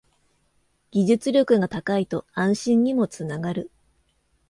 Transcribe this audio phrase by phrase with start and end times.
[0.89, 3.69] 技術力が高いと安心にもつながる